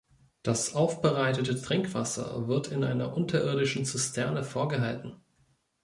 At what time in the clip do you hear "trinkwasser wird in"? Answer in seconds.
1.61-2.83